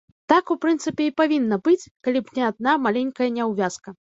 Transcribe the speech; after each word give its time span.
Так, 0.31 0.45
у 0.53 0.55
прынцыпе, 0.63 1.03
і 1.09 1.13
павінна 1.21 1.59
быць, 1.69 1.89
калі 2.07 2.19
б 2.25 2.35
не 2.39 2.49
адна 2.51 2.77
маленькая 2.89 3.29
няўвязка. 3.37 3.89